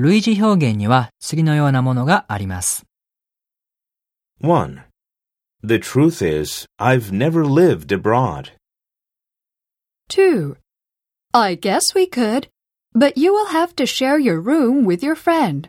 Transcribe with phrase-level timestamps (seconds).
[0.00, 2.84] 類似表現には次のようなものがあります。
[4.40, 4.82] 1.
[5.64, 8.52] The truth is, I've never lived abroad.
[10.08, 10.54] 2.
[11.34, 12.48] I guess we could,
[12.94, 15.68] but you will have to share your room with your friend.